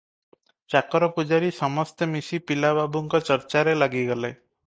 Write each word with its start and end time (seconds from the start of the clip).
ଚାକର 0.75 1.09
ପୂଜାରୀ 1.17 1.51
ସମସ୍ତେ 1.57 2.07
ମିଶି 2.15 2.41
ପିଲା 2.51 2.73
ବାବୁଙ୍କ 2.79 3.23
ଚର୍ଚ୍ଚାରେ 3.31 3.79
ଲାଗିଗଲେ। 3.83 4.35